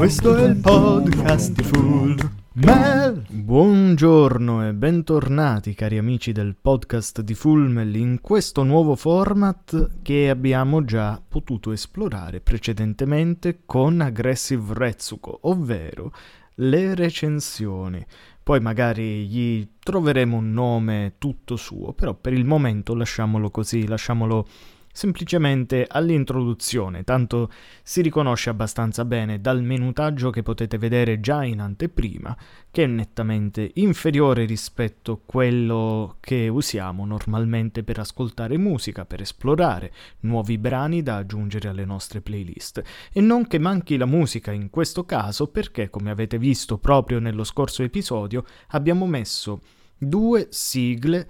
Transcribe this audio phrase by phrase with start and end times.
[0.00, 2.16] Questo è il podcast di Full
[2.54, 3.22] Mel.
[3.28, 10.86] Buongiorno e bentornati cari amici del podcast di Fullmel in questo nuovo format che abbiamo
[10.86, 16.14] già potuto esplorare precedentemente con Aggressive Retsuko, ovvero
[16.54, 18.02] le recensioni.
[18.42, 24.46] Poi magari gli troveremo un nome tutto suo, però per il momento lasciamolo così, lasciamolo
[24.92, 27.50] semplicemente all'introduzione, tanto
[27.82, 32.36] si riconosce abbastanza bene dal minutaggio che potete vedere già in anteprima,
[32.70, 39.92] che è nettamente inferiore rispetto a quello che usiamo normalmente per ascoltare musica, per esplorare
[40.20, 42.82] nuovi brani da aggiungere alle nostre playlist.
[43.12, 47.44] E non che manchi la musica in questo caso, perché come avete visto proprio nello
[47.44, 49.60] scorso episodio abbiamo messo
[49.96, 51.28] due sigle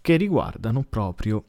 [0.00, 1.44] che riguardano proprio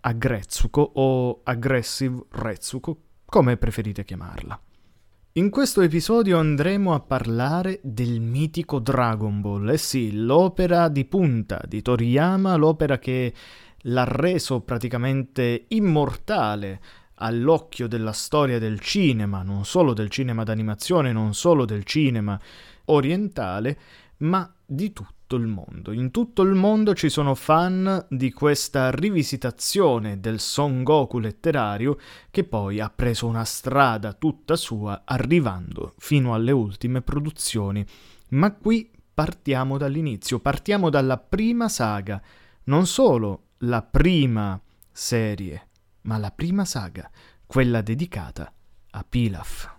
[0.00, 4.60] Agretsuko o Aggressive Retsuko, come preferite chiamarla.
[5.32, 11.62] In questo episodio andremo a parlare del mitico Dragon Ball, eh sì, l'opera di punta
[11.66, 13.32] di Toriyama, l'opera che
[13.82, 16.80] l'ha reso praticamente immortale
[17.14, 22.38] all'occhio della storia del cinema, non solo del cinema d'animazione, non solo del cinema
[22.86, 23.78] orientale,
[24.18, 25.92] ma di tutto tutto il mondo.
[25.92, 31.98] In tutto il mondo ci sono fan di questa rivisitazione del Son Goku letterario
[32.30, 37.84] che poi ha preso una strada tutta sua arrivando fino alle ultime produzioni.
[38.30, 42.20] Ma qui partiamo dall'inizio, partiamo dalla prima saga,
[42.64, 44.58] non solo la prima
[44.90, 45.68] serie,
[46.02, 47.10] ma la prima saga,
[47.46, 48.50] quella dedicata
[48.90, 49.76] a Pilaf.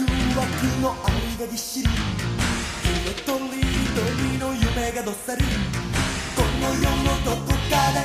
[0.00, 0.96] 空枠の
[1.38, 3.60] がぎっしり色とり
[3.94, 5.44] どりの夢がどさり。
[6.34, 7.98] この世のどこかで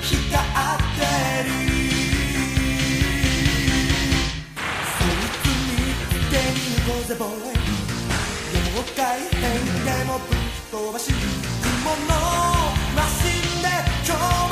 [0.00, 1.00] 光って
[1.44, 1.50] る。
[4.98, 5.84] そいつに
[6.30, 7.54] 手に行こうぜボーイ。
[8.52, 9.40] 妖怪変
[9.84, 10.36] でもぶっ
[10.70, 11.12] 飛ばし。
[11.12, 12.12] 雲の
[12.96, 13.68] マシンで
[14.06, 14.51] 今日も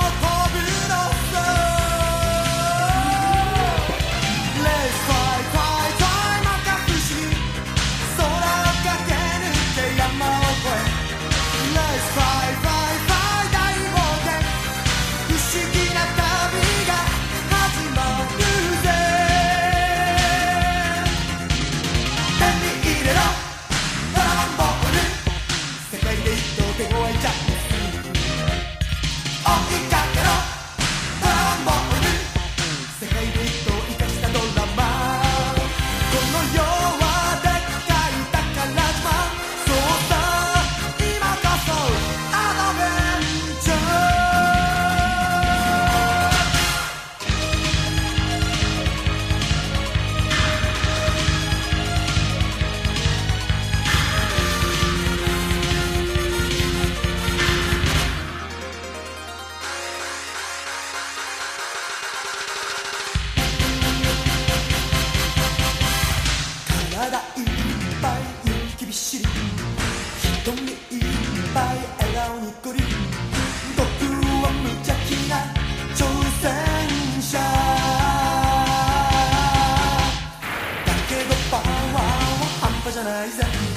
[83.10, 83.69] eyes.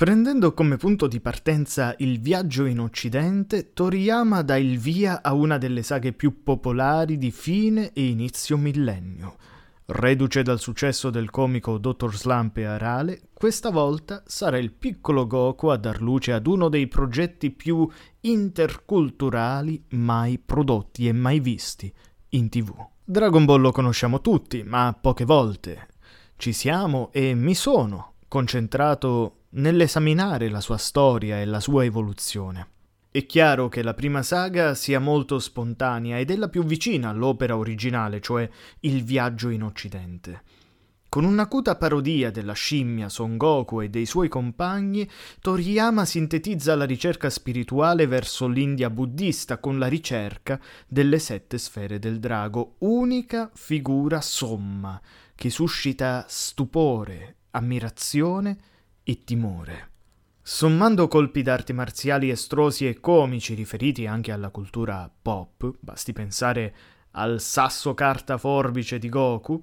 [0.00, 5.58] Prendendo come punto di partenza il viaggio in Occidente, Toriyama dà il via a una
[5.58, 9.36] delle saghe più popolari di fine e inizio millennio.
[9.92, 12.14] Reduce dal successo del comico Dr.
[12.14, 16.86] Slump e Arale, questa volta sarà il piccolo Goku a dar luce ad uno dei
[16.86, 17.88] progetti più
[18.20, 21.92] interculturali mai prodotti e mai visti
[22.28, 22.72] in tv.
[23.02, 25.88] Dragon Ball lo conosciamo tutti, ma poche volte.
[26.36, 32.68] Ci siamo e mi sono concentrato nell'esaminare la sua storia e la sua evoluzione.
[33.12, 37.56] È chiaro che la prima saga sia molto spontanea ed è la più vicina all'opera
[37.56, 38.48] originale, cioè
[38.80, 40.42] Il viaggio in Occidente.
[41.08, 45.10] Con un'acuta parodia della scimmia Son Goku e dei suoi compagni,
[45.40, 52.20] Toriyama sintetizza la ricerca spirituale verso l'India buddista con la ricerca delle sette sfere del
[52.20, 55.02] drago, unica figura somma
[55.34, 58.56] che suscita stupore, ammirazione
[59.02, 59.89] e timore.
[60.42, 66.74] Sommando colpi d'arte marziali estrosi e comici riferiti anche alla cultura pop, basti pensare
[67.12, 69.62] al sasso carta forbice di Goku,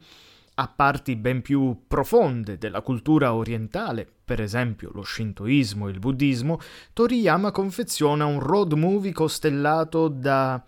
[0.59, 6.59] a parti ben più profonde della cultura orientale, per esempio lo shintoismo e il buddismo,
[6.93, 10.63] Toriyama confeziona un road movie costellato da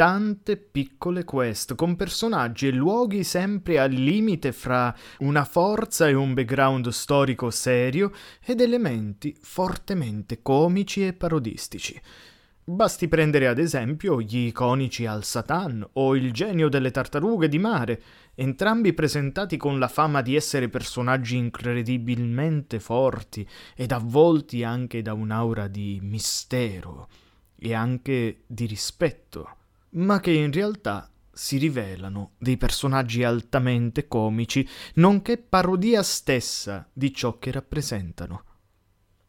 [0.00, 6.32] tante piccole quest con personaggi e luoghi sempre al limite fra una forza e un
[6.32, 8.10] background storico serio
[8.42, 12.00] ed elementi fortemente comici e parodistici.
[12.64, 18.02] Basti prendere ad esempio gli iconici Al Satan o il genio delle tartarughe di mare,
[18.34, 25.68] entrambi presentati con la fama di essere personaggi incredibilmente forti ed avvolti anche da un'aura
[25.68, 27.06] di mistero
[27.58, 29.56] e anche di rispetto
[29.90, 37.38] ma che in realtà si rivelano dei personaggi altamente comici, nonché parodia stessa di ciò
[37.38, 38.44] che rappresentano.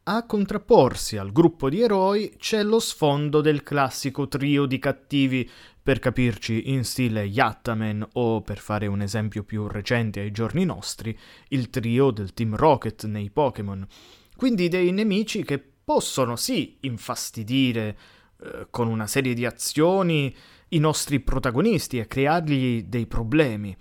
[0.04, 5.50] A contrapporsi al gruppo di eroi c'è lo sfondo del classico trio di cattivi,
[5.84, 11.18] per capirci in stile Yattaman o, per fare un esempio più recente ai giorni nostri,
[11.50, 13.88] il trio del Team Rocket nei Pokémon.
[14.36, 17.98] Quindi dei nemici che possono sì infastidire
[18.44, 20.36] eh, con una serie di azioni
[20.70, 23.76] i nostri protagonisti e creargli dei problemi,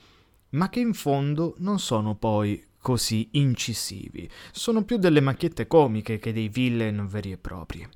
[0.51, 6.33] ma che in fondo non sono poi così incisivi, sono più delle macchiette comiche che
[6.33, 7.89] dei villain veri e propri.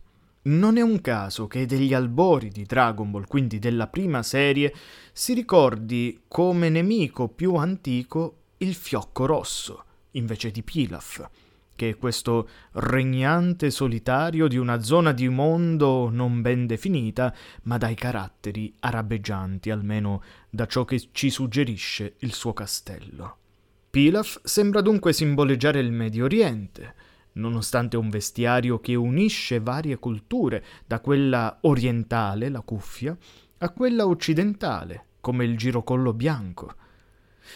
[0.42, 4.74] Non è un caso che degli albori di Dragon Ball, quindi della prima serie,
[5.12, 11.28] si ricordi come nemico più antico il fiocco rosso, invece di Pilaf,
[11.74, 18.74] che questo regnante solitario di una zona di mondo non ben definita, ma dai caratteri
[18.80, 23.36] arabeggianti, almeno da ciò che ci suggerisce il suo castello.
[23.90, 26.94] Pilaf sembra dunque simboleggiare il Medio Oriente,
[27.34, 33.16] nonostante un vestiario che unisce varie culture, da quella orientale, la cuffia,
[33.58, 36.74] a quella occidentale, come il girocollo bianco.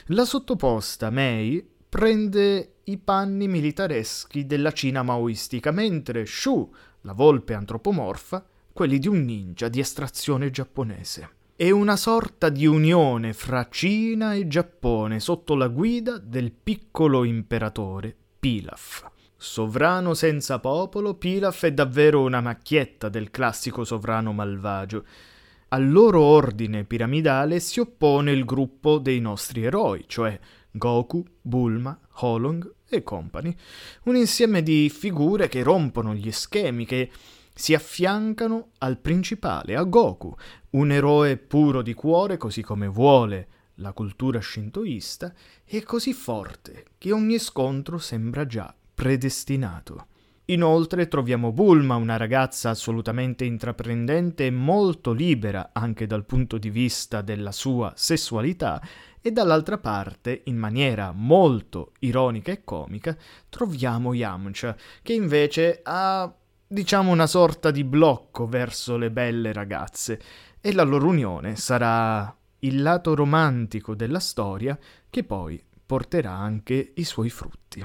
[0.07, 8.45] La sottoposta Mei prende i panni militareschi della Cina maoistica, mentre Shu, la volpe antropomorfa,
[8.73, 11.37] quelli di un ninja di estrazione giapponese.
[11.55, 18.15] È una sorta di unione fra Cina e Giappone sotto la guida del piccolo imperatore
[18.39, 19.05] Pilaf.
[19.37, 25.05] Sovrano senza popolo, Pilaf è davvero una macchietta del classico sovrano malvagio.
[25.69, 30.39] Al loro ordine piramidale si oppone il gruppo dei nostri eroi, cioè
[30.79, 33.55] Goku, Bulma, Holong e compagni,
[34.05, 37.11] un insieme di figure che rompono gli schemi, che
[37.55, 40.35] si affiancano al principale, a Goku,
[40.71, 43.49] un eroe puro di cuore, così come vuole
[43.81, 50.07] la cultura shintoista, e così forte che ogni scontro sembra già predestinato.
[50.47, 57.21] Inoltre troviamo Bulma, una ragazza assolutamente intraprendente e molto libera anche dal punto di vista
[57.21, 58.81] della sua sessualità,
[59.21, 63.17] e dall'altra parte, in maniera molto ironica e comica,
[63.49, 66.33] troviamo Yamcha, che invece ha,
[66.67, 70.21] diciamo, una sorta di blocco verso le belle ragazze,
[70.61, 74.77] e la loro unione sarà il lato romantico della storia
[75.09, 77.85] che poi porterà anche i suoi frutti.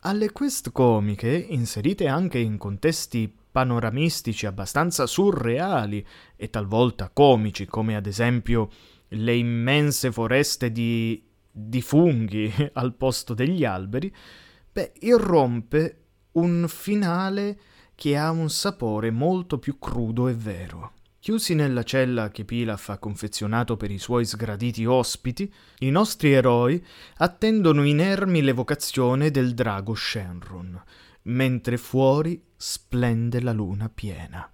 [0.00, 6.04] Alle quest comiche, inserite anche in contesti panoramistici abbastanza surreali
[6.36, 8.68] e talvolta comici, come ad esempio
[9.14, 14.14] le immense foreste di, di funghi al posto degli alberi,
[14.72, 16.02] beh, irrompe
[16.32, 17.58] un finale
[17.94, 20.92] che ha un sapore molto più crudo e vero.
[21.20, 26.84] Chiusi nella cella che Pilaf ha confezionato per i suoi sgraditi ospiti, i nostri eroi
[27.16, 30.82] attendono inermi l'evocazione del drago Shenron,
[31.22, 34.50] mentre fuori splende la luna piena.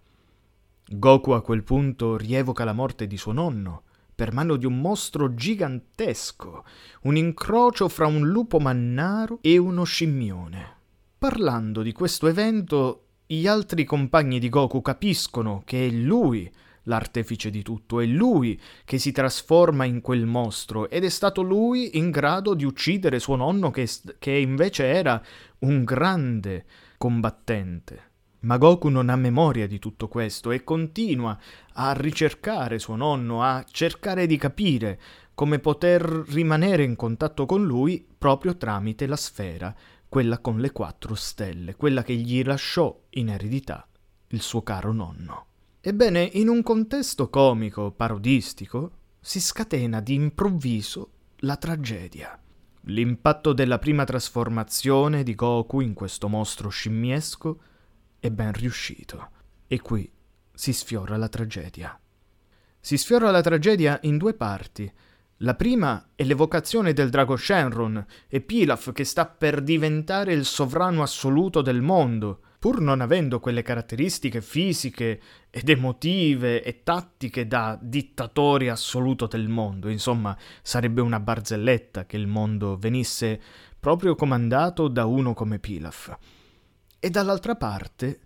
[0.92, 3.82] Goku a quel punto rievoca la morte di suo nonno
[4.20, 6.64] per mano di un mostro gigantesco,
[7.04, 10.76] un incrocio fra un lupo mannaro e uno scimmione.
[11.16, 17.62] Parlando di questo evento, gli altri compagni di Goku capiscono che è lui l'artefice di
[17.62, 22.52] tutto, è lui che si trasforma in quel mostro ed è stato lui in grado
[22.52, 25.22] di uccidere suo nonno che, che invece era
[25.60, 26.66] un grande
[26.98, 28.09] combattente.
[28.40, 31.38] Ma Goku non ha memoria di tutto questo e continua
[31.74, 35.00] a ricercare suo nonno, a cercare di capire
[35.34, 39.74] come poter rimanere in contatto con lui proprio tramite la sfera
[40.08, 43.86] quella con le quattro stelle, quella che gli lasciò in eredità
[44.28, 45.46] il suo caro nonno.
[45.80, 52.38] Ebbene, in un contesto comico, parodistico, si scatena di improvviso la tragedia.
[52.84, 57.60] L'impatto della prima trasformazione di Goku in questo mostro scimmiesco
[58.20, 59.30] è ben riuscito.
[59.66, 60.10] E qui
[60.52, 61.98] si sfiora la tragedia.
[62.78, 64.90] Si sfiora la tragedia in due parti.
[65.38, 71.02] La prima è l'evocazione del drago Shenron e Pilaf che sta per diventare il sovrano
[71.02, 78.68] assoluto del mondo, pur non avendo quelle caratteristiche fisiche ed emotive e tattiche da dittatore
[78.68, 79.88] assoluto del mondo.
[79.88, 83.40] Insomma, sarebbe una barzelletta che il mondo venisse
[83.80, 86.18] proprio comandato da uno come Pilaf.
[87.02, 88.20] E dall'altra parte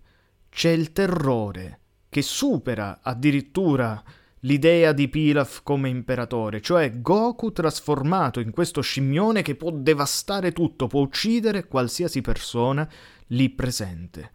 [0.49, 1.79] c'è il terrore
[2.09, 4.03] che supera addirittura
[4.39, 10.87] l'idea di Pilaf come imperatore, cioè Goku trasformato in questo scimmione che può devastare tutto,
[10.87, 12.87] può uccidere qualsiasi persona
[13.27, 14.31] lì presente.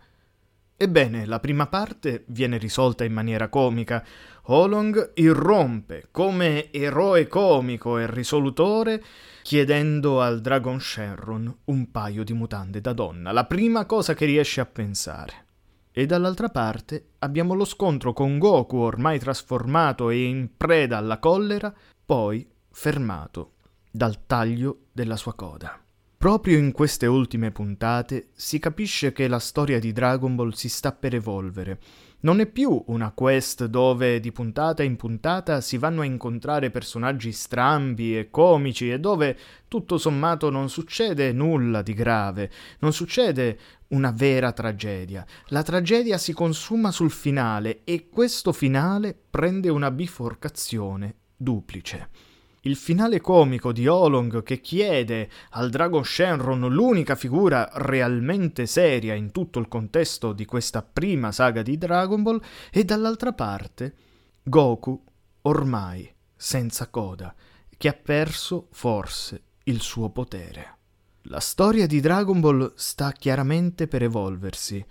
[0.82, 4.02] Ebbene, la prima parte viene risolta in maniera comica.
[4.44, 9.04] Olong irrompe come eroe comico e risolutore
[9.42, 14.62] chiedendo al Dragon Shenron un paio di mutande da donna, la prima cosa che riesce
[14.62, 15.44] a pensare.
[15.92, 21.74] E dall'altra parte abbiamo lo scontro con Goku ormai trasformato e in preda alla collera,
[22.06, 23.56] poi fermato
[23.90, 25.78] dal taglio della sua coda.
[26.20, 30.92] Proprio in queste ultime puntate si capisce che la storia di Dragon Ball si sta
[30.92, 31.80] per evolvere.
[32.20, 37.32] Non è più una quest dove di puntata in puntata si vanno a incontrare personaggi
[37.32, 39.34] strambi e comici e dove
[39.66, 42.50] tutto sommato non succede nulla di grave,
[42.80, 43.58] non succede
[43.88, 45.24] una vera tragedia.
[45.46, 52.29] La tragedia si consuma sul finale e questo finale prende una biforcazione duplice
[52.62, 59.30] il finale comico di Olong che chiede al drago Shenron l'unica figura realmente seria in
[59.30, 63.94] tutto il contesto di questa prima saga di Dragon Ball e dall'altra parte
[64.42, 65.02] Goku
[65.42, 67.34] ormai senza coda
[67.76, 70.76] che ha perso forse il suo potere.
[71.24, 74.84] La storia di Dragon Ball sta chiaramente per evolversi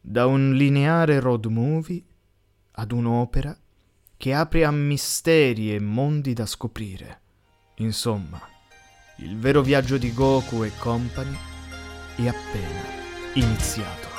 [0.00, 2.02] da un lineare road movie
[2.72, 3.56] ad un'opera
[4.16, 7.20] che apre a misteri e mondi da scoprire.
[7.76, 8.40] Insomma,
[9.18, 11.36] il vero viaggio di Goku e compagni
[12.16, 12.80] è appena
[13.34, 14.15] iniziato.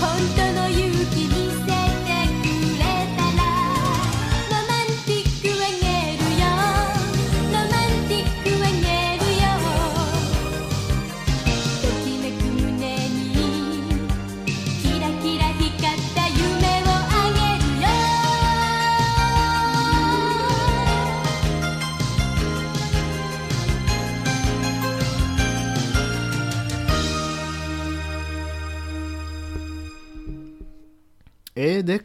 [0.00, 1.47] 本当の勇気に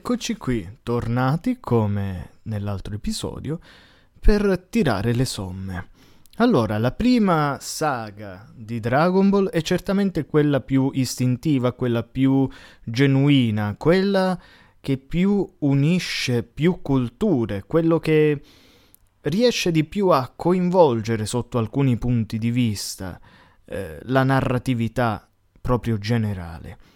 [0.06, 3.62] eccoci qui, tornati come nell'altro episodio
[4.20, 5.88] per tirare le somme.
[6.40, 12.46] Allora, la prima saga di Dragon Ball è certamente quella più istintiva, quella più
[12.84, 14.38] genuina, quella
[14.82, 18.42] che più unisce più culture, quello che
[19.22, 23.18] riesce di più a coinvolgere sotto alcuni punti di vista
[23.64, 25.26] eh, la narratività
[25.62, 26.92] proprio generale.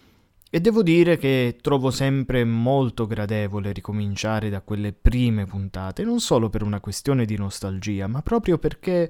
[0.58, 6.50] E devo dire che trovo sempre molto gradevole ricominciare da quelle prime puntate, non solo
[6.50, 9.08] per una questione di nostalgia, ma proprio perché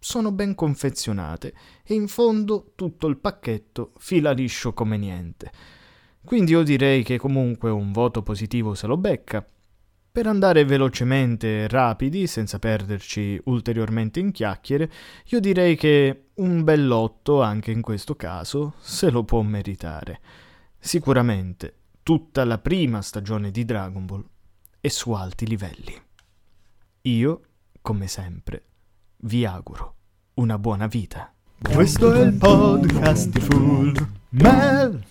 [0.00, 5.52] sono ben confezionate e in fondo tutto il pacchetto fila liscio come niente.
[6.24, 9.46] Quindi io direi che comunque un voto positivo se lo becca.
[10.10, 14.90] Per andare velocemente rapidi, senza perderci ulteriormente in chiacchiere,
[15.26, 20.48] io direi che un bell'otto anche in questo caso se lo può meritare.
[20.82, 24.24] Sicuramente tutta la prima stagione di Dragon Ball
[24.80, 25.94] è su alti livelli.
[27.02, 27.40] Io,
[27.82, 28.64] come sempre,
[29.18, 29.94] vi auguro
[30.34, 31.32] una buona vita.
[31.60, 35.04] Questo è il podcast di Full Mel.